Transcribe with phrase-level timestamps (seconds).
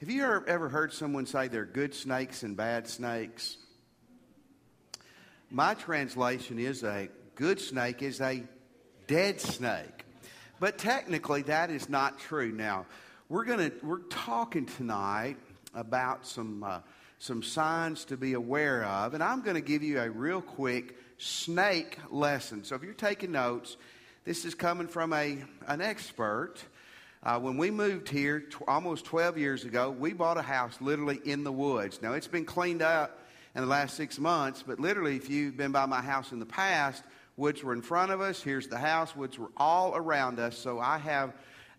[0.00, 3.56] Have you ever, ever heard someone say there are good snakes and bad snakes?
[5.50, 8.44] My translation is a good snake is a
[9.08, 10.04] dead snake.
[10.60, 12.52] But technically, that is not true.
[12.52, 12.86] Now,
[13.28, 15.36] we're to we're talking tonight
[15.74, 16.78] about some uh,
[17.18, 20.96] some signs to be aware of, and I'm going to give you a real quick
[21.18, 22.62] snake lesson.
[22.62, 23.76] So if you're taking notes,
[24.24, 26.58] this is coming from a an expert.
[27.22, 31.20] Uh, when we moved here t- almost 12 years ago, we bought a house literally
[31.24, 32.00] in the woods.
[32.00, 33.18] Now it's been cleaned up
[33.54, 36.46] in the last six months, but literally, if you've been by my house in the
[36.46, 37.02] past,
[37.36, 38.42] woods were in front of us.
[38.42, 39.16] Here's the house.
[39.16, 40.56] Woods were all around us.
[40.56, 41.34] So I have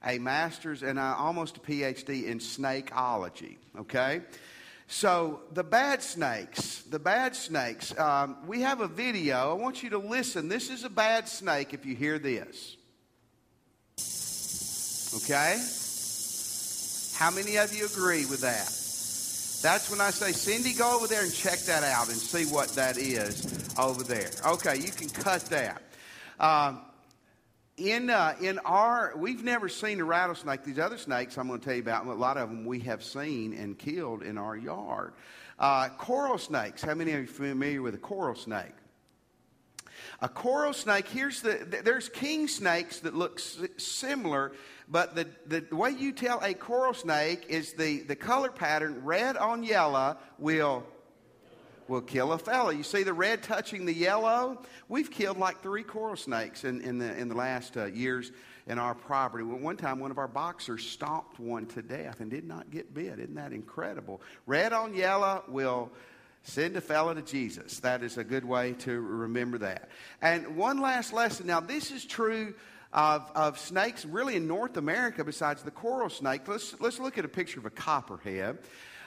[0.05, 3.58] a master's and I almost a PhD in snakeology.
[3.78, 4.22] Okay?
[4.92, 9.52] So, the bad snakes, the bad snakes, um, we have a video.
[9.52, 10.50] I want you to listen.
[10.50, 12.76] This is a bad snake if you hear this.
[15.16, 15.62] Okay?
[17.16, 18.67] How many of you agree with that?
[19.62, 22.70] That's when I say, Cindy, go over there and check that out and see what
[22.75, 24.30] that is over there.
[24.45, 25.81] Okay, you can cut that.
[26.39, 26.80] Um,
[27.75, 30.64] in, uh, in our, we've never seen a rattlesnake.
[30.64, 33.03] These other snakes I'm going to tell you about, a lot of them we have
[33.03, 35.14] seen and killed in our yard.
[35.58, 36.81] Uh, coral snakes.
[36.81, 38.72] How many of you are familiar with a coral snake?
[40.22, 43.39] A coral snake, here's the, there's king snakes that look
[43.78, 44.53] similar,
[44.90, 49.38] but the, the way you tell a coral snake is the, the color pattern, red
[49.38, 50.84] on yellow, will
[51.90, 52.73] will kill a fella.
[52.73, 54.62] You see the red touching the yellow?
[54.88, 58.31] We've killed like three coral snakes in, in, the, in the last uh, years
[58.68, 59.44] in our property.
[59.44, 63.20] One time, one of our boxers stomped one to death and did not get bit.
[63.20, 64.22] Isn't that incredible?
[64.46, 65.92] Red on yellow will
[66.44, 67.80] send a fella to Jesus.
[67.80, 69.90] That is a good way to remember that.
[70.22, 71.48] And one last lesson.
[71.48, 72.53] Now, this is true.
[72.92, 76.48] Of, of snakes really in North America besides the coral snake.
[76.48, 78.58] Let's, let's look at a picture of a copperhead.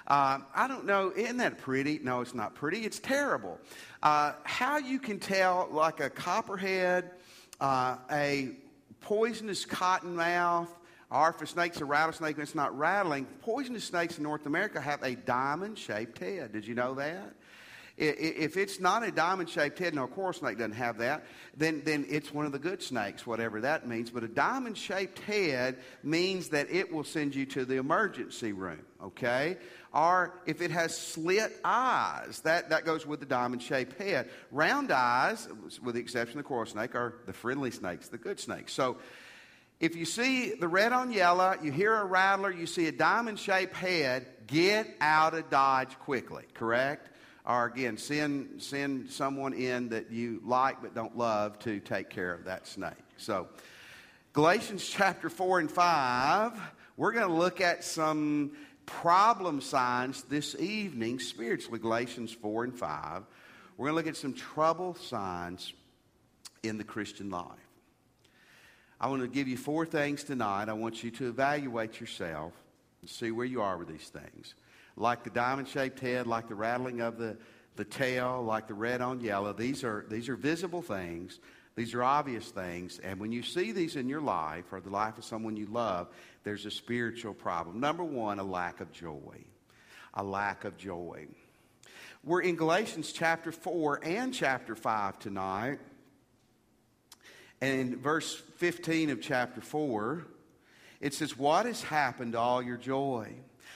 [0.06, 1.98] Uh, I don't know, isn't that pretty?
[2.02, 2.84] No, it's not pretty.
[2.84, 3.58] It's terrible.
[4.00, 7.10] Uh, how you can tell, like a copperhead,
[7.60, 8.50] uh, a
[9.00, 10.68] poisonous cottonmouth,
[11.10, 14.80] or if a snake's a rattlesnake and it's not rattling, poisonous snakes in North America
[14.80, 16.52] have a diamond shaped head.
[16.52, 17.34] Did you know that?
[17.98, 21.26] If it's not a diamond shaped head, no, a coral snake doesn't have that,
[21.56, 24.10] then, then it's one of the good snakes, whatever that means.
[24.10, 28.80] But a diamond shaped head means that it will send you to the emergency room,
[29.02, 29.58] okay?
[29.92, 34.30] Or if it has slit eyes, that, that goes with the diamond shaped head.
[34.50, 35.46] Round eyes,
[35.82, 38.72] with the exception of the coral snake, are the friendly snakes, the good snakes.
[38.72, 38.96] So
[39.80, 43.38] if you see the red on yellow, you hear a rattler, you see a diamond
[43.38, 47.10] shaped head, get out of Dodge quickly, correct?
[47.44, 52.32] Or again, send, send someone in that you like but don't love to take care
[52.32, 52.92] of that snake.
[53.16, 53.48] So,
[54.32, 56.60] Galatians chapter 4 and 5,
[56.96, 58.52] we're going to look at some
[58.86, 63.22] problem signs this evening, spiritually, Galatians 4 and 5.
[63.76, 65.72] We're going to look at some trouble signs
[66.62, 67.46] in the Christian life.
[69.00, 70.68] I want to give you four things tonight.
[70.68, 72.52] I want you to evaluate yourself
[73.02, 74.54] and see where you are with these things.
[74.96, 77.36] Like the diamond shaped head, like the rattling of the,
[77.76, 79.52] the tail, like the red on yellow.
[79.52, 81.38] These are, these are visible things.
[81.74, 82.98] These are obvious things.
[82.98, 86.08] And when you see these in your life or the life of someone you love,
[86.44, 87.80] there's a spiritual problem.
[87.80, 89.44] Number one, a lack of joy.
[90.14, 91.26] A lack of joy.
[92.22, 95.78] We're in Galatians chapter 4 and chapter 5 tonight.
[97.62, 100.26] And in verse 15 of chapter 4,
[101.02, 103.34] it says, What has happened to all your joy?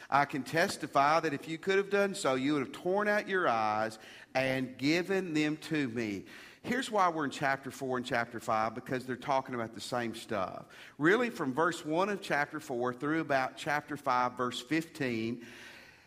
[0.09, 3.29] I can testify that if you could have done so, you would have torn out
[3.29, 3.99] your eyes
[4.35, 6.25] and given them to me.
[6.63, 10.15] Here's why we're in chapter 4 and chapter 5 because they're talking about the same
[10.15, 10.65] stuff.
[10.99, 15.45] Really, from verse 1 of chapter 4 through about chapter 5, verse 15,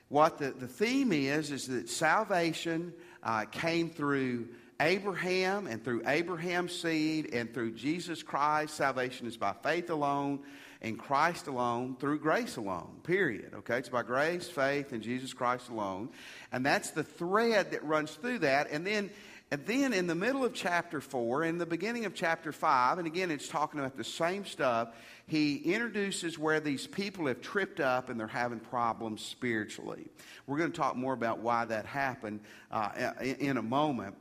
[0.07, 2.93] what the, the theme is is that salvation
[3.23, 4.47] uh, came through
[4.79, 8.75] Abraham and through Abraham's seed and through Jesus Christ.
[8.75, 10.39] Salvation is by faith alone
[10.81, 13.53] in Christ alone through grace alone, period.
[13.53, 13.77] Okay?
[13.79, 16.09] It's by grace, faith, and Jesus Christ alone.
[16.51, 18.71] And that's the thread that runs through that.
[18.71, 19.09] And then
[19.51, 23.07] and then in the middle of chapter 4, in the beginning of chapter 5, and
[23.07, 24.89] again it's talking about the same stuff,
[25.25, 30.07] he introduces where these people have tripped up and they're having problems spiritually.
[30.45, 32.41] We're going to talk more about why that happened
[32.71, 34.15] uh, in a moment.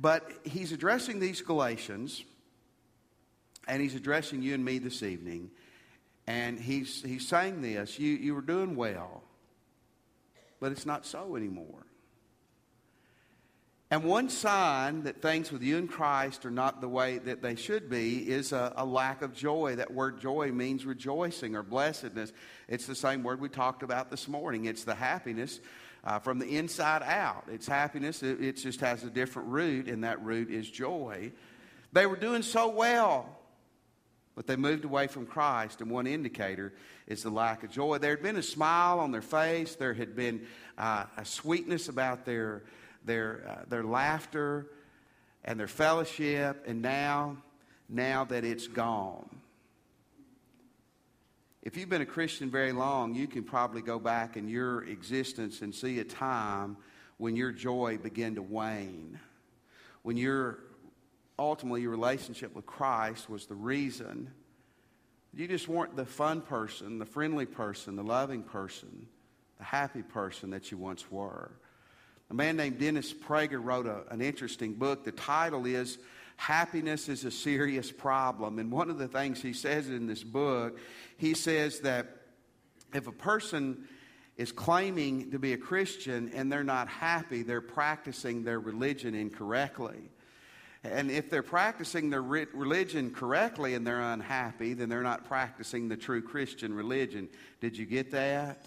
[0.00, 2.24] But he's addressing these Galatians,
[3.66, 5.50] and he's addressing you and me this evening.
[6.26, 9.22] And he's, he's saying this you, you were doing well,
[10.60, 11.84] but it's not so anymore.
[13.90, 17.54] And one sign that things with you in Christ are not the way that they
[17.54, 19.76] should be is a, a, lack of joy.
[19.76, 22.34] That word joy means rejoicing or blessedness.
[22.68, 24.66] It's the same word we talked about this morning.
[24.66, 25.58] It's the happiness
[26.04, 27.44] uh, from the inside out.
[27.50, 31.32] It's happiness, it, it just has a different root, and that root is joy.
[31.92, 33.38] They were doing so well,
[34.34, 36.72] but they moved away from Christ, and one indicator
[37.06, 37.98] is the lack of joy.
[37.98, 40.46] There had been a smile on their face, there had been
[40.76, 42.62] uh, a sweetness about their
[43.04, 44.66] their, uh, their laughter
[45.44, 47.36] and their fellowship, and now,
[47.88, 49.28] now that it's gone.
[51.62, 55.60] If you've been a Christian very long, you can probably go back in your existence
[55.60, 56.76] and see a time
[57.16, 59.18] when your joy began to wane.
[60.02, 60.60] When your
[61.38, 64.30] ultimately your relationship with Christ was the reason.
[65.32, 69.06] You just weren't the fun person, the friendly person, the loving person,
[69.58, 71.52] the happy person that you once were.
[72.30, 75.04] A man named Dennis Prager wrote a, an interesting book.
[75.04, 75.98] The title is
[76.38, 78.60] Happiness is a Serious Problem.
[78.60, 80.78] And one of the things he says in this book,
[81.16, 82.06] he says that
[82.94, 83.88] if a person
[84.36, 90.10] is claiming to be a Christian and they're not happy, they're practicing their religion incorrectly.
[90.84, 95.96] And if they're practicing their religion correctly and they're unhappy, then they're not practicing the
[95.96, 97.28] true Christian religion.
[97.60, 98.64] Did you get that?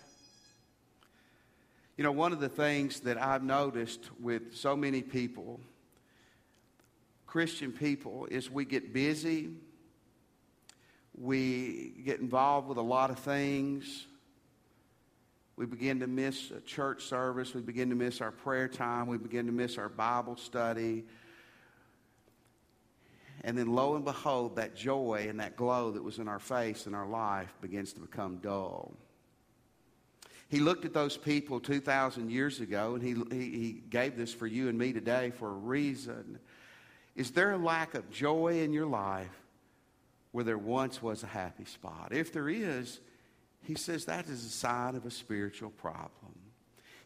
[1.95, 5.62] You know, one of the things that I've noticed with so many people,
[7.31, 9.51] Christian people, is we get busy,
[11.17, 14.05] we get involved with a lot of things.
[15.55, 17.53] We begin to miss a church service.
[17.53, 19.07] We begin to miss our prayer time.
[19.07, 21.05] We begin to miss our Bible study.
[23.45, 26.85] And then, lo and behold, that joy and that glow that was in our face
[26.85, 28.91] and our life begins to become dull.
[30.49, 34.47] He looked at those people 2,000 years ago, and he, he, he gave this for
[34.47, 36.37] you and me today for a reason.
[37.15, 39.27] Is there a lack of joy in your life
[40.31, 42.09] where there once was a happy spot?
[42.11, 42.99] If there is,
[43.63, 46.39] he says that is a sign of a spiritual problem.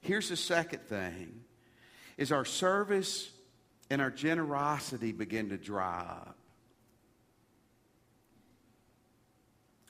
[0.01, 1.41] Here's the second thing
[2.17, 3.29] is our service
[3.89, 6.37] and our generosity begin to dry up.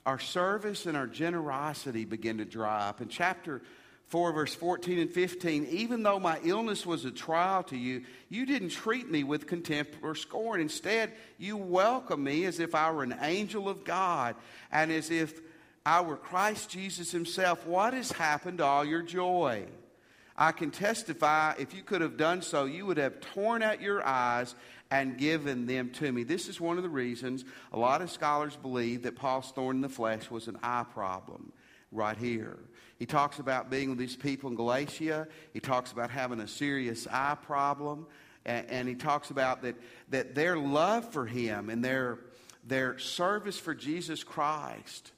[0.06, 3.01] our service and our generosity begin to dry up.
[3.01, 3.61] In chapter
[4.07, 8.46] 4, verse 14 and 15, even though my illness was a trial to you, you
[8.46, 10.62] didn't treat me with contempt or scorn.
[10.62, 14.36] Instead, you welcomed me as if I were an angel of God
[14.72, 15.42] and as if
[15.86, 17.66] I were Christ Jesus Himself.
[17.66, 19.66] What has happened to all your joy?
[20.38, 24.06] I can testify if you could have done so, you would have torn out your
[24.06, 24.54] eyes
[24.92, 26.24] and given them to me.
[26.24, 29.81] This is one of the reasons a lot of scholars believe that Paul's thorn in
[29.81, 31.52] the flesh was an eye problem
[31.95, 32.59] right here.
[32.97, 35.27] He talks about being with these people in Galatia.
[35.53, 38.07] He talks about having a serious eye problem.
[38.45, 39.75] And, and he talks about that,
[40.09, 42.19] that their love for him and their,
[42.65, 45.12] their service for Jesus Christ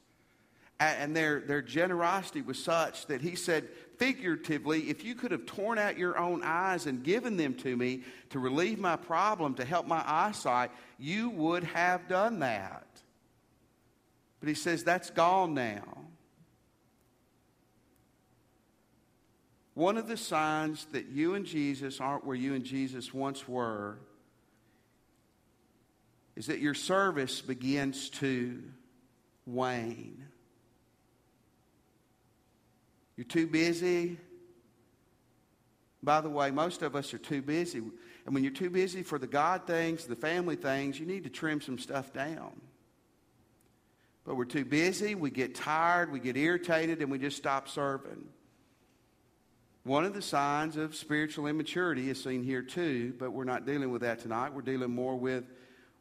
[0.80, 5.80] and their, their generosity was such that he said, figuratively, if you could have torn
[5.80, 9.88] out your own eyes and given them to me to relieve my problem, to help
[9.88, 10.70] my eyesight,
[11.00, 12.86] you would have done that.
[14.40, 15.97] But he says, that's gone now.
[19.78, 24.00] One of the signs that you and Jesus aren't where you and Jesus once were
[26.36, 28.64] is that your service begins to
[29.46, 30.26] wane.
[33.18, 34.18] You're too busy.
[36.02, 37.78] By the way, most of us are too busy.
[37.78, 41.30] And when you're too busy for the God things, the family things, you need to
[41.30, 42.60] trim some stuff down.
[44.26, 48.28] But we're too busy, we get tired, we get irritated, and we just stop serving.
[49.88, 53.90] One of the signs of spiritual immaturity is seen here too, but we're not dealing
[53.90, 54.54] with that tonight.
[54.54, 55.46] We're dealing more with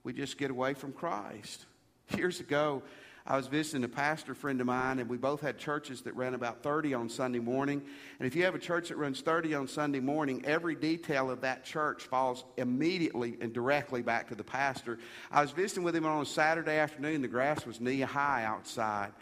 [0.03, 1.67] we just get away from Christ.
[2.17, 2.83] Years ago,
[3.25, 6.35] I was visiting a pastor friend of mine, and we both had churches that ran
[6.35, 7.81] about 30 on Sunday morning.
[8.19, 11.43] And if you have a church that runs 30 on Sunday morning, every detail of
[11.43, 14.99] that church falls immediately and directly back to the pastor.
[15.31, 17.23] I was visiting with him on a Saturday afternoon.
[17.23, 19.13] The grass was knee high outside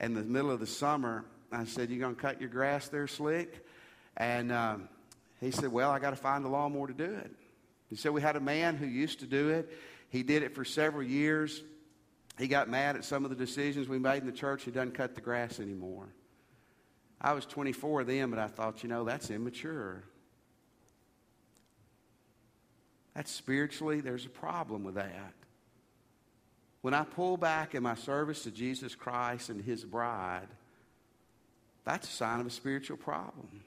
[0.00, 1.26] And in the middle of the summer.
[1.52, 3.63] I said, You to cut your grass there, Slick?
[4.16, 4.88] And um,
[5.40, 7.30] he said, Well, I got to find a lawnmower to do it.
[7.88, 9.70] He said, We had a man who used to do it.
[10.08, 11.62] He did it for several years.
[12.38, 14.64] He got mad at some of the decisions we made in the church.
[14.64, 16.08] He doesn't cut the grass anymore.
[17.20, 20.04] I was 24 then, but I thought, you know, that's immature.
[23.14, 25.32] That's spiritually, there's a problem with that.
[26.82, 30.48] When I pull back in my service to Jesus Christ and his bride,
[31.84, 33.64] that's a sign of a spiritual problem.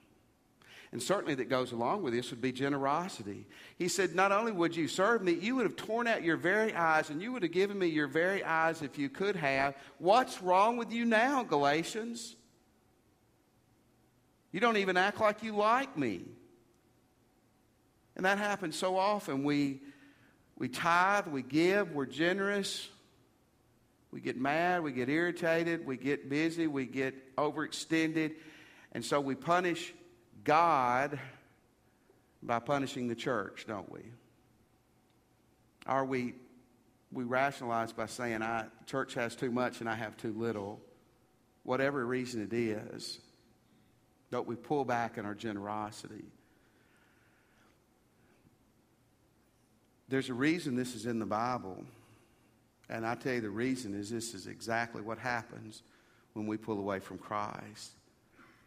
[0.91, 3.45] And certainly that goes along with this would be generosity.
[3.77, 6.73] He said, Not only would you serve me, you would have torn out your very
[6.73, 9.75] eyes, and you would have given me your very eyes if you could have.
[9.97, 12.35] What's wrong with you now, Galatians?
[14.51, 16.23] You don't even act like you like me.
[18.15, 19.43] And that happens so often.
[19.43, 19.81] We,
[20.57, 22.89] we tithe, we give, we're generous.
[24.11, 28.35] We get mad, we get irritated, we get busy, we get overextended,
[28.93, 29.93] and so we punish
[30.47, 31.19] God
[32.41, 33.99] by punishing the church, don't we?
[35.85, 36.35] Are we,
[37.11, 40.79] we rationalize by saying, I, church has too much and I have too little.
[41.63, 43.19] Whatever reason it is,
[44.31, 46.23] don't we pull back in our generosity?
[50.07, 51.83] There's a reason this is in the Bible.
[52.89, 55.83] And I tell you, the reason is this is exactly what happens
[56.31, 57.96] when we pull away from Christ.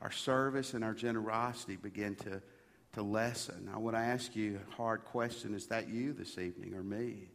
[0.00, 2.42] Our service and our generosity begin to,
[2.94, 3.70] to lessen.
[3.72, 7.28] I want to ask you a hard question is that you this evening or me?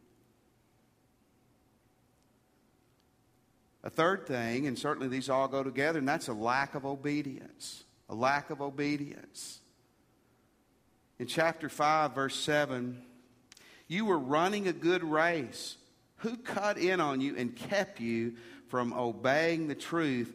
[3.84, 7.84] A third thing, and certainly these all go together, and that's a lack of obedience.
[8.08, 9.60] A lack of obedience.
[11.20, 13.00] In chapter 5, verse 7,
[13.86, 15.76] you were running a good race.
[16.16, 18.34] Who cut in on you and kept you
[18.66, 20.34] from obeying the truth?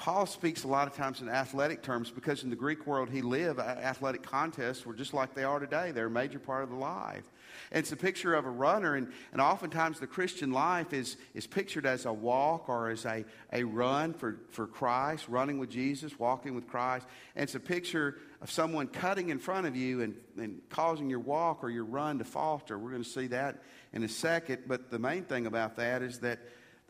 [0.00, 3.20] Paul speaks a lot of times in athletic terms because in the Greek world he
[3.20, 5.90] lived, athletic contests were just like they are today.
[5.90, 7.24] They're a major part of the life.
[7.70, 11.46] And it's a picture of a runner, and, and oftentimes the Christian life is, is
[11.46, 16.18] pictured as a walk or as a, a run for, for Christ, running with Jesus,
[16.18, 17.06] walking with Christ.
[17.36, 21.20] And it's a picture of someone cutting in front of you and, and causing your
[21.20, 22.78] walk or your run to falter.
[22.78, 24.62] We're going to see that in a second.
[24.66, 26.38] But the main thing about that is that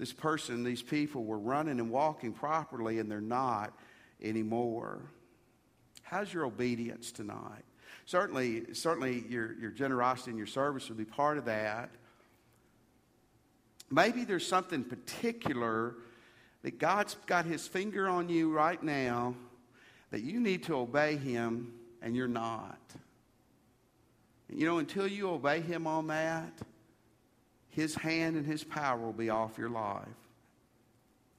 [0.01, 3.79] this person, these people were running and walking properly, and they're not
[4.23, 5.03] anymore.
[6.01, 7.65] How's your obedience tonight?
[8.07, 11.91] Certainly, certainly your, your generosity and your service would be part of that.
[13.91, 15.97] Maybe there's something particular
[16.63, 19.35] that God's got his finger on you right now
[20.13, 22.81] that you need to obey him and you're not.
[24.49, 26.55] You know, until you obey him on that,
[27.81, 30.05] his hand and His power will be off your life.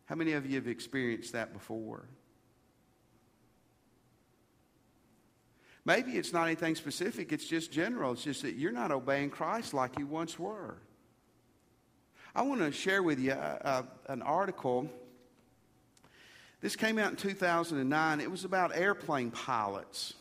[0.05, 2.05] How many of you have experienced that before?
[5.85, 8.13] Maybe it's not anything specific, it's just general.
[8.13, 10.77] It's just that you're not obeying Christ like you once were.
[12.35, 14.89] I want to share with you uh, an article.
[16.59, 18.19] This came out in 2009.
[18.19, 20.13] It was about airplane pilots.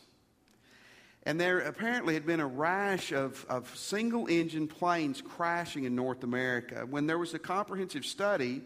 [1.24, 6.24] And there apparently had been a rash of, of single engine planes crashing in North
[6.24, 6.86] America.
[6.88, 8.62] When there was a comprehensive study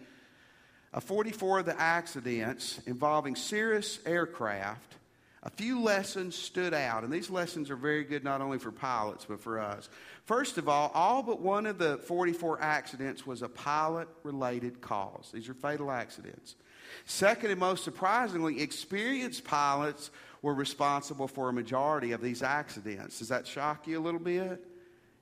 [0.93, 4.95] of 44 of the accidents involving Cirrus aircraft,
[5.43, 7.03] a few lessons stood out.
[7.05, 9.91] And these lessons are very good not only for pilots, but for us.
[10.25, 15.31] First of all, all but one of the 44 accidents was a pilot related cause.
[15.35, 16.55] These are fatal accidents.
[17.05, 20.11] Second, and most surprisingly, experienced pilots
[20.45, 23.19] were responsible for a majority of these accidents.
[23.19, 24.63] Does that shock you a little bit?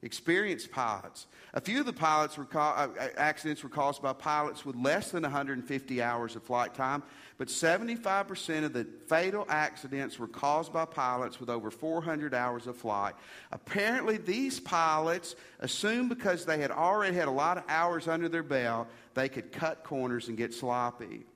[0.03, 1.29] Experienced pilots.
[1.55, 5.23] A few of the pilots were uh, accidents were caused by pilots with less than
[5.23, 7.05] 150 hours of flight time,
[7.39, 12.77] but 75% of the fatal accidents were caused by pilots with over 400 hours of
[12.77, 13.15] flight.
[13.53, 18.43] Apparently, these pilots assumed because they had already had a lot of hours under their
[18.43, 21.27] belt, they could cut corners and get sloppy.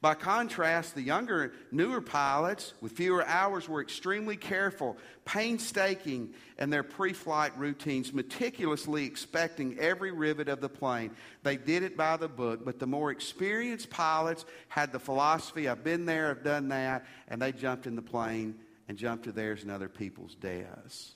[0.00, 6.84] By contrast, the younger, newer pilots with fewer hours were extremely careful, painstaking in their
[6.84, 11.10] pre flight routines, meticulously inspecting every rivet of the plane.
[11.42, 15.82] They did it by the book, but the more experienced pilots had the philosophy I've
[15.82, 18.54] been there, I've done that, and they jumped in the plane
[18.86, 21.14] and jumped to theirs and other people's deaths.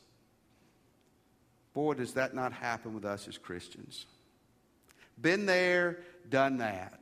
[1.73, 4.07] Boy, does that not happen with us as Christians.
[5.21, 7.02] Been there, done that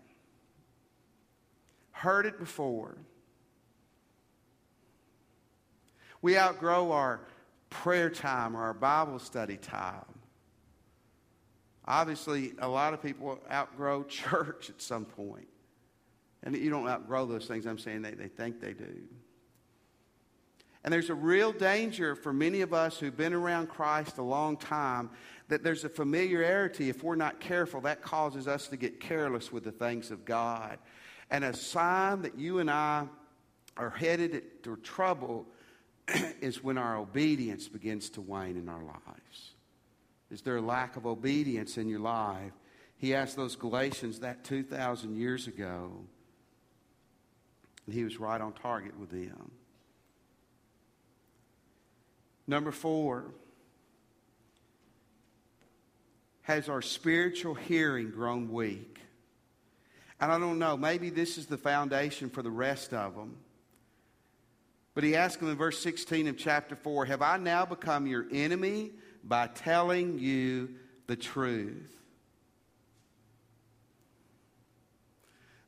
[2.01, 2.97] heard it before.
[6.23, 7.21] We outgrow our
[7.69, 10.07] prayer time or our Bible study time.
[11.85, 15.49] Obviously, a lot of people outgrow church at some point.
[16.43, 19.03] And you don't outgrow those things, I'm saying they, they think they do.
[20.83, 24.57] And there's a real danger for many of us who've been around Christ a long
[24.57, 25.11] time
[25.49, 26.89] that there's a familiarity.
[26.89, 30.79] If we're not careful, that causes us to get careless with the things of God.
[31.31, 33.07] And a sign that you and I
[33.77, 35.47] are headed to trouble
[36.41, 39.53] is when our obedience begins to wane in our lives.
[40.31, 42.53] Is there a lack of obedience in your life?
[42.97, 45.93] He asked those Galatians that 2,000 years ago,
[47.87, 49.51] and he was right on target with them.
[52.47, 53.27] Number four,
[56.43, 58.99] has our spiritual hearing grown weak?
[60.21, 63.37] And I don't know, maybe this is the foundation for the rest of them.
[64.95, 68.27] But he asked him in verse 16 of chapter 4 Have I now become your
[68.31, 68.91] enemy
[69.25, 70.75] by telling you
[71.07, 71.97] the truth?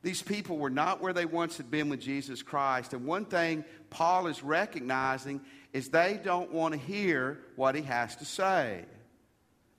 [0.02, 2.92] These people were not where they once had been with Jesus Christ.
[2.92, 5.40] And one thing Paul is recognizing
[5.73, 8.85] is they don't want to hear what he has to say.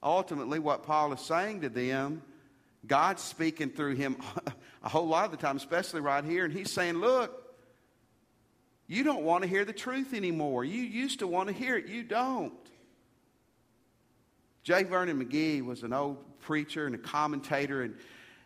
[0.01, 2.21] Ultimately, what Paul is saying to them,
[2.87, 4.17] God's speaking through him
[4.83, 6.45] a whole lot of the time, especially right here.
[6.45, 7.39] And he's saying, Look,
[8.87, 10.65] you don't want to hear the truth anymore.
[10.65, 12.53] You used to want to hear it, you don't.
[14.63, 14.83] J.
[14.83, 17.95] Vernon McGee was an old preacher and a commentator, and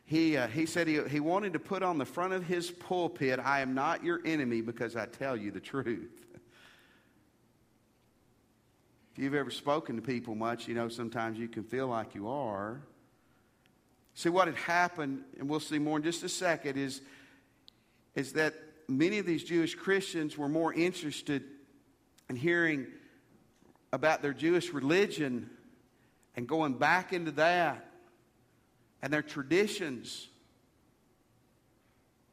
[0.05, 3.39] he, uh, he said he, he wanted to put on the front of his pulpit,
[3.43, 6.25] I am not your enemy because I tell you the truth.
[9.11, 12.29] if you've ever spoken to people much, you know sometimes you can feel like you
[12.29, 12.81] are.
[14.17, 17.01] See, what had happened, and we'll see more in just a second, is,
[18.15, 18.55] is that
[18.87, 21.43] many of these Jewish Christians were more interested
[22.27, 22.87] in hearing
[23.93, 25.51] about their Jewish religion
[26.35, 27.87] and going back into that
[29.03, 30.27] and their traditions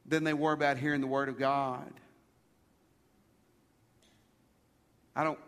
[0.07, 1.93] than they were about hearing the Word of God.
[5.14, 5.38] I don't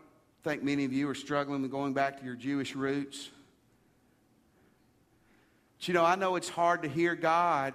[0.43, 3.31] think many of you are struggling with going back to your Jewish roots.
[5.87, 7.73] You know, I know it's hard to hear God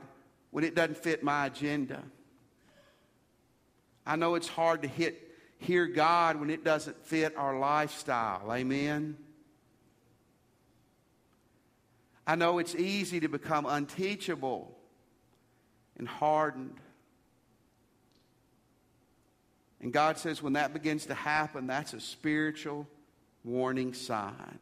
[0.50, 2.02] when it doesn't fit my agenda.
[4.04, 8.52] I know it's hard to hit, hear God when it doesn't fit our lifestyle.
[8.52, 9.16] Amen?
[12.26, 14.76] I know it's easy to become unteachable
[15.96, 16.80] and hardened.
[19.80, 22.86] And God says when that begins to happen, that's a spiritual
[23.42, 24.58] warning sign.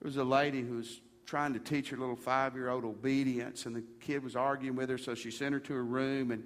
[0.00, 1.00] There was a lady who was
[1.32, 4.90] trying to teach her little five year old obedience, and the kid was arguing with
[4.90, 6.30] her, so she sent her to her room.
[6.30, 6.44] And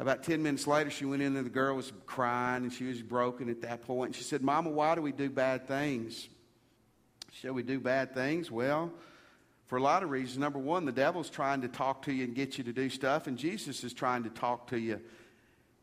[0.00, 3.00] about 10 minutes later, she went in, and the girl was crying, and she was
[3.00, 4.08] broken at that point.
[4.08, 6.28] And she said, Mama, why do we do bad things?
[7.30, 8.50] Shall we do bad things?
[8.50, 8.90] Well,
[9.66, 10.38] for a lot of reasons.
[10.38, 13.28] Number one, the devil's trying to talk to you and get you to do stuff,
[13.28, 15.00] and Jesus is trying to talk to you.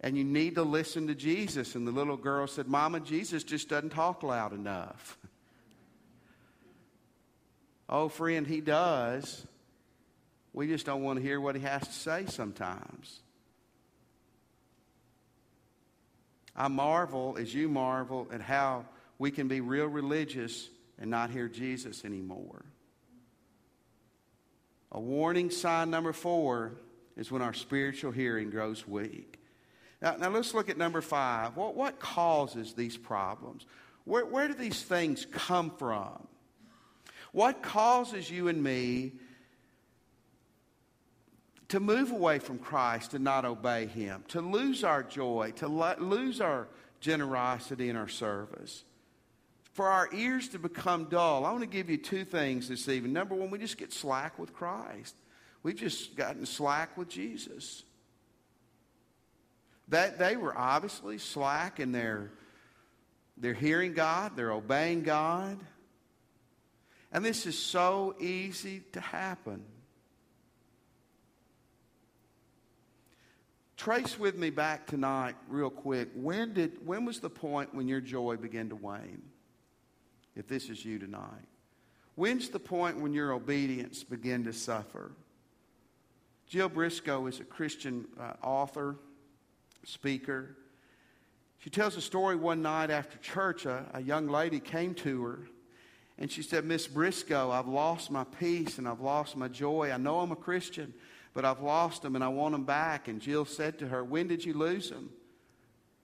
[0.01, 1.75] And you need to listen to Jesus.
[1.75, 5.17] And the little girl said, Mama, Jesus just doesn't talk loud enough.
[7.91, 9.45] oh, friend, he does.
[10.53, 13.19] We just don't want to hear what he has to say sometimes.
[16.55, 18.85] I marvel as you marvel at how
[19.17, 22.65] we can be real religious and not hear Jesus anymore.
[24.91, 26.73] A warning sign number four
[27.15, 29.39] is when our spiritual hearing grows weak.
[30.01, 31.55] Now, now let's look at number five.
[31.55, 33.65] What, what causes these problems?
[34.03, 36.27] Where, where do these things come from?
[37.31, 39.13] What causes you and me
[41.69, 46.41] to move away from Christ and not obey Him, to lose our joy, to lose
[46.41, 46.67] our
[46.99, 48.83] generosity in our service?
[49.73, 53.13] for our ears to become dull, I want to give you two things this evening.
[53.13, 55.15] Number one, we just get slack with Christ.
[55.63, 57.83] We've just gotten slack with Jesus.
[59.87, 62.31] That they were obviously slack in their
[63.37, 65.57] they're hearing God, they're obeying God.
[67.11, 69.63] And this is so easy to happen.
[73.75, 76.09] Trace with me back tonight real quick.
[76.13, 79.23] When did when was the point when your joy began to wane?
[80.35, 81.47] if this is you tonight?
[82.15, 85.11] When's the point when your obedience began to suffer?
[86.47, 88.97] Jill Briscoe is a Christian uh, author,
[89.85, 90.57] speaker.
[91.59, 93.65] She tells a story one night after church.
[93.65, 95.39] A, a young lady came to her
[96.21, 99.89] and she said, Miss Briscoe, I've lost my peace and I've lost my joy.
[99.91, 100.93] I know I'm a Christian,
[101.33, 103.07] but I've lost them and I want them back.
[103.07, 105.09] And Jill said to her, When did you lose them?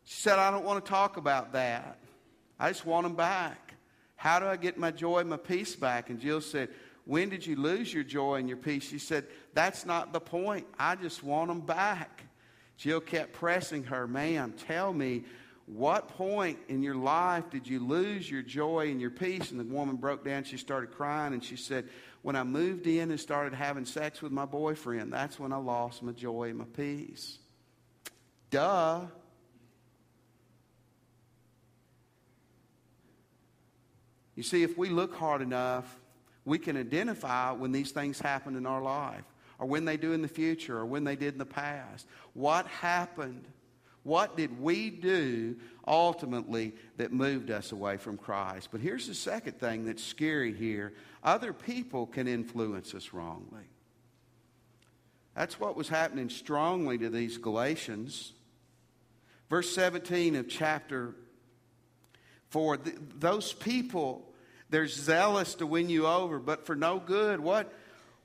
[0.06, 1.99] She said, I don't want to talk about that.
[2.60, 3.75] I just want them back.
[4.15, 6.10] How do I get my joy and my peace back?
[6.10, 6.69] And Jill said,
[7.06, 8.86] When did you lose your joy and your peace?
[8.86, 10.65] She said, That's not the point.
[10.80, 12.23] I just want them back.
[12.75, 15.25] Jill kept pressing her, Ma'am, tell me,
[15.67, 19.51] what point in your life did you lose your joy and your peace?
[19.51, 20.45] And the woman broke down.
[20.45, 21.89] She started crying and she said,
[22.21, 26.01] When I moved in and started having sex with my boyfriend, that's when I lost
[26.01, 27.38] my joy and my peace.
[28.49, 29.01] Duh.
[34.36, 35.99] You see, if we look hard enough,
[36.45, 39.25] we can identify when these things happen in our life,
[39.60, 42.08] or when they do in the future, or when they did in the past.
[42.34, 43.43] What happened
[44.08, 48.70] What did we do ultimately that moved us away from Christ?
[48.72, 50.93] But here's the second thing that's scary here
[51.26, 53.65] other people can influence us wrongly.
[55.36, 58.32] That's what was happening strongly to these Galatians.
[59.50, 61.13] Verse 17 of chapter
[62.52, 62.80] 4
[63.20, 64.34] those people,
[64.70, 67.41] they're zealous to win you over, but for no good.
[67.41, 67.74] What?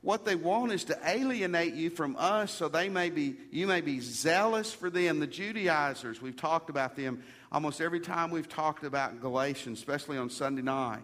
[0.03, 3.81] What they want is to alienate you from us so they may be, you may
[3.81, 5.21] be zealous for them.
[5.21, 10.29] The Judaizers, we've talked about them almost every time we've talked about Galatians, especially on
[10.29, 11.03] Sunday night.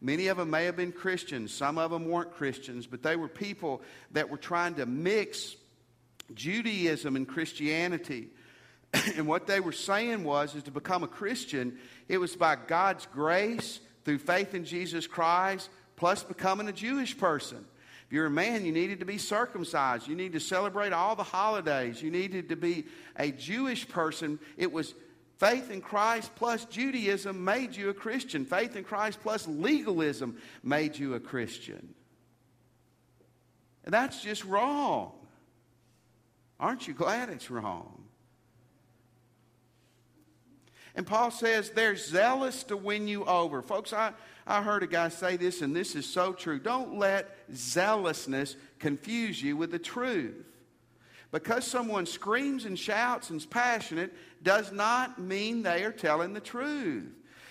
[0.00, 3.28] Many of them may have been Christians, some of them weren't Christians, but they were
[3.28, 3.82] people
[4.12, 5.56] that were trying to mix
[6.34, 8.28] Judaism and Christianity.
[9.16, 13.06] and what they were saying was is to become a Christian, it was by God's
[13.06, 17.66] grace through faith in Jesus Christ plus becoming a Jewish person.
[18.08, 20.08] If you're a man, you needed to be circumcised.
[20.08, 22.02] You need to celebrate all the holidays.
[22.02, 24.38] You needed to be a Jewish person.
[24.56, 24.94] It was
[25.36, 28.46] faith in Christ plus Judaism made you a Christian.
[28.46, 31.92] Faith in Christ plus legalism made you a Christian.
[33.84, 35.12] And that's just wrong.
[36.58, 38.04] Aren't you glad it's wrong?
[40.94, 43.60] And Paul says they're zealous to win you over.
[43.60, 44.14] Folks, I,
[44.48, 46.58] I heard a guy say this, and this is so true.
[46.58, 50.46] Don't let zealousness confuse you with the truth.
[51.30, 56.40] Because someone screams and shouts and is passionate does not mean they are telling the
[56.40, 57.04] truth.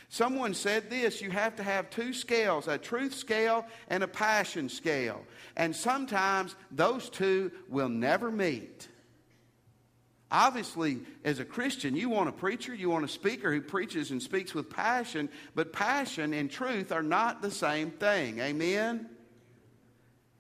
[0.09, 4.67] Someone said this you have to have two scales a truth scale and a passion
[4.67, 5.21] scale.
[5.55, 8.87] And sometimes those two will never meet.
[10.29, 14.21] Obviously, as a Christian, you want a preacher, you want a speaker who preaches and
[14.21, 18.39] speaks with passion, but passion and truth are not the same thing.
[18.39, 19.09] Amen?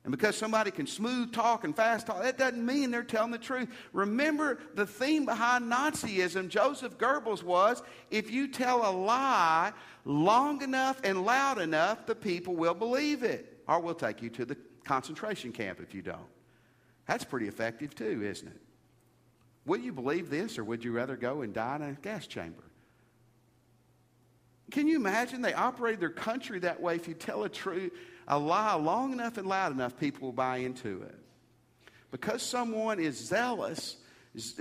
[0.03, 3.37] And because somebody can smooth talk and fast talk, that doesn't mean they're telling the
[3.37, 3.69] truth.
[3.91, 9.73] Remember, the theme behind Nazism, Joseph Goebbels, was if you tell a lie
[10.05, 13.61] long enough and loud enough, the people will believe it.
[13.67, 16.29] Or we'll take you to the concentration camp if you don't.
[17.05, 18.61] That's pretty effective, too, isn't it?
[19.67, 22.63] Would you believe this, or would you rather go and die in a gas chamber?
[24.71, 26.95] Can you imagine they operated their country that way?
[26.95, 27.91] If you tell a truth,
[28.27, 31.19] a lie long enough and loud enough, people will buy into it.
[32.11, 33.97] Because someone is zealous,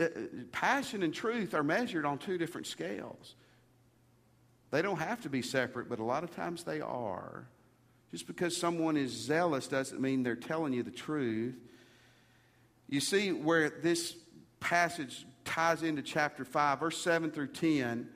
[0.00, 0.08] uh,
[0.50, 3.36] passion and truth are measured on two different scales.
[4.72, 7.46] They don't have to be separate, but a lot of times they are.
[8.10, 11.54] Just because someone is zealous doesn't mean they're telling you the truth.
[12.88, 14.16] You see where this
[14.66, 18.08] passage ties into chapter 5, verse 7 through 10.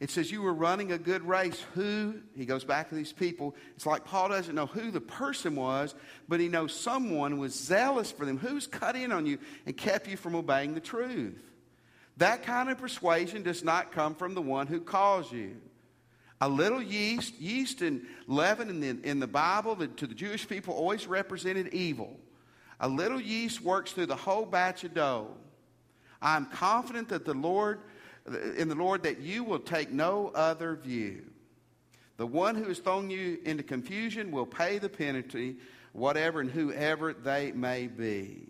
[0.00, 1.62] It says, You were running a good race.
[1.74, 2.14] Who?
[2.34, 3.54] He goes back to these people.
[3.76, 5.94] It's like Paul doesn't know who the person was,
[6.26, 8.38] but he knows someone was zealous for them.
[8.38, 11.38] Who's cut in on you and kept you from obeying the truth?
[12.16, 15.58] That kind of persuasion does not come from the one who calls you.
[16.40, 20.48] A little yeast, yeast and leaven in the, in the Bible, the, to the Jewish
[20.48, 22.18] people, always represented evil.
[22.82, 25.28] A little yeast works through the whole batch of dough.
[26.20, 27.80] I'm confident that the Lord,
[28.56, 31.22] in the Lord, that you will take no other view.
[32.16, 35.56] The one who has thrown you into confusion will pay the penalty,
[35.92, 38.48] whatever and whoever they may be.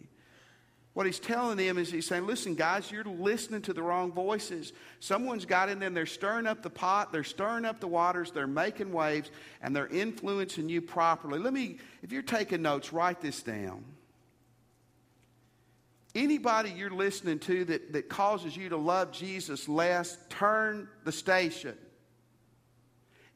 [0.95, 4.73] What he's telling them is he's saying, listen, guys, you're listening to the wrong voices.
[5.01, 8.47] Someone's got in there, they're stirring up the pot, they're stirring up the waters, they're
[8.47, 9.31] making waves,
[9.63, 11.39] and they're influencing you properly.
[11.39, 13.85] Let me, if you're taking notes, write this down.
[16.15, 21.77] Anybody you're listening to that, that causes you to love Jesus less, turn the station.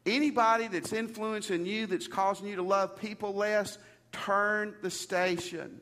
[0.05, 3.79] Anybody that's influencing you that's causing you to love people less,
[4.13, 5.81] turn the station.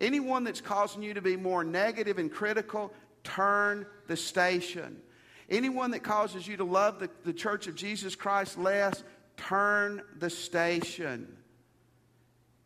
[0.00, 2.92] Anyone that's causing you to be more negative and critical,
[3.22, 4.96] turn the station.
[5.50, 9.02] Anyone that causes you to love the, the church of Jesus Christ less,
[9.36, 11.37] turn the station.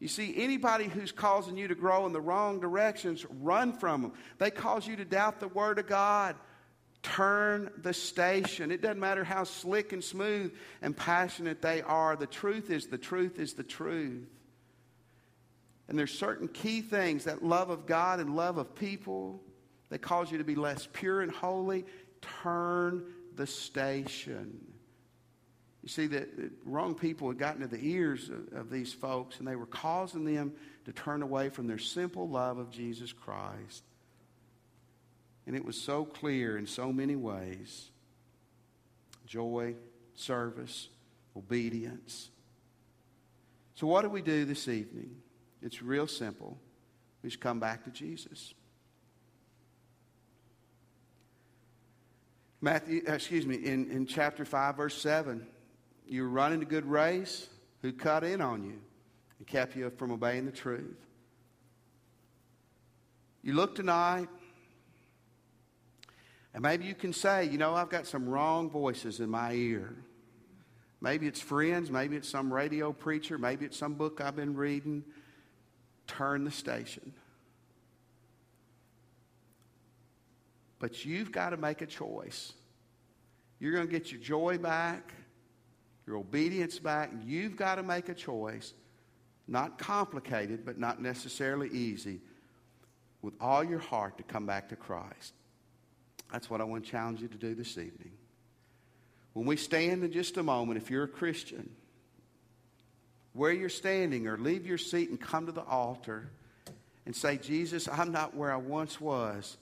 [0.03, 4.13] You see, anybody who's causing you to grow in the wrong directions, run from them.
[4.39, 6.35] They cause you to doubt the Word of God.
[7.05, 8.73] Turn the station.
[8.73, 12.17] It doesn't matter how slick and smooth and passionate they are.
[12.17, 14.27] The truth is the truth is the truth.
[15.87, 19.41] And there's certain key things that love of God and love of people
[19.91, 21.85] that cause you to be less pure and holy.
[22.43, 23.05] Turn
[23.37, 24.72] the station.
[25.83, 26.29] You see, the,
[26.65, 30.25] wrong people had gotten to the ears of, of these folks, and they were causing
[30.25, 30.53] them
[30.85, 33.83] to turn away from their simple love of Jesus Christ.
[35.47, 37.91] And it was so clear in so many ways
[39.27, 39.75] joy,
[40.15, 40.89] service,
[41.37, 42.31] obedience.
[43.75, 45.17] So, what do we do this evening?
[45.63, 46.59] It's real simple.
[47.23, 48.55] We just come back to Jesus.
[52.61, 55.45] Matthew, uh, excuse me, in, in chapter 5, verse 7,
[56.07, 57.49] you were running a good race.
[57.83, 58.79] Who cut in on you
[59.39, 60.97] and kept you from obeying the truth?
[63.43, 64.29] You look tonight,
[66.55, 69.97] and maybe you can say, you know, I've got some wrong voices in my ear.
[71.01, 75.03] Maybe it's friends, maybe it's some radio preacher, maybe it's some book I've been reading.
[76.07, 77.13] Turn the station.
[80.79, 82.53] But you've got to make a choice.
[83.59, 85.13] You're going to get your joy back,
[86.07, 87.11] your obedience back.
[87.25, 88.75] You've got to make a choice.
[89.49, 92.21] Not complicated, but not necessarily easy.
[93.21, 95.35] With all your heart to come back to Christ.
[96.33, 98.13] That's what I want to challenge you to do this evening.
[99.33, 101.71] When we stand in just a moment, if you're a Christian,
[103.33, 106.31] where you're standing, or leave your seat and come to the altar
[107.07, 109.57] and say, Jesus, I'm not where I once was,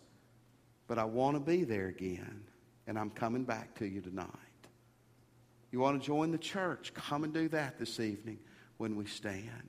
[0.88, 2.42] but I want to be there again,
[2.86, 4.26] and I'm coming back to you tonight.
[5.70, 6.92] You want to join the church?
[6.94, 8.38] Come and do that this evening
[8.78, 9.68] when we stand.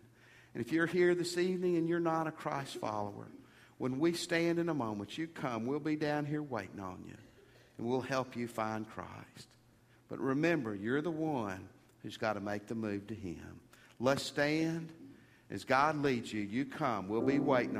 [0.53, 3.27] And if you're here this evening and you're not a Christ follower,
[3.77, 5.65] when we stand in a moment, you come.
[5.65, 7.17] We'll be down here waiting on you,
[7.77, 9.47] and we'll help you find Christ.
[10.07, 11.67] But remember, you're the one
[12.03, 13.59] who's got to make the move to Him.
[13.99, 14.89] Let's stand.
[15.49, 17.09] As God leads you, you come.
[17.09, 17.79] We'll be waiting on